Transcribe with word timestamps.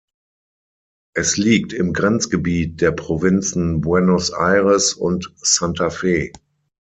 Es 1.15 1.37
liegt 1.37 1.73
im 1.73 1.93
Grenzgebiet 1.93 2.81
der 2.81 2.89
Provinzen 2.91 3.81
Buenos 3.81 4.31
Aires 4.31 4.93
und 4.95 5.31
Santa 5.37 5.91
Fe. 5.91 6.31